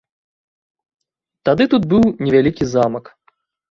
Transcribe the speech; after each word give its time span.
Тады 1.51 1.63
тут 1.77 1.83
быў 1.95 2.03
невялікі 2.27 2.63
замак. 2.77 3.05